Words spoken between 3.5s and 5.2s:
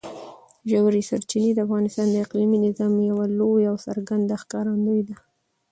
او څرګنده ښکارندوی ده.